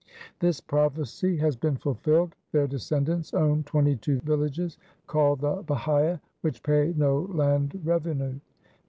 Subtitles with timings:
[0.39, 2.35] This prophecy has been fulfilled.
[2.53, 8.39] Their descendants own twenty two villages called the Bahia, which pay no land revenue.